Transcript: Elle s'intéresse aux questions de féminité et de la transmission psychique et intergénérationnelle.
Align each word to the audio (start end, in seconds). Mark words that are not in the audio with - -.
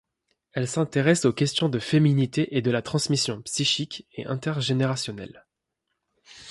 Elle 0.53 0.67
s'intéresse 0.67 1.25
aux 1.25 1.31
questions 1.31 1.69
de 1.69 1.77
féminité 1.77 2.57
et 2.57 2.63
de 2.63 2.71
la 2.71 2.81
transmission 2.81 3.39
psychique 3.43 4.07
et 4.13 4.25
intergénérationnelle. 4.25 5.45